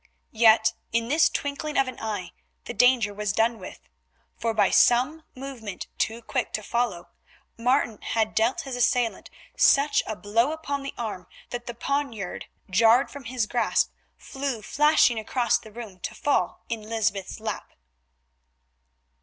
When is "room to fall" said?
15.71-16.65